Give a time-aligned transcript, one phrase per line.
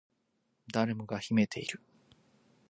[0.73, 1.79] 誰もが秘めている